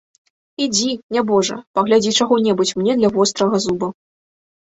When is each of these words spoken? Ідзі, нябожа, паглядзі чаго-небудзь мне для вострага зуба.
Ідзі, 0.65 0.87
нябожа, 1.15 1.57
паглядзі 1.81 2.15
чаго-небудзь 2.17 2.73
мне 2.81 2.97
для 3.03 3.13
вострага 3.19 3.55
зуба. 3.69 3.87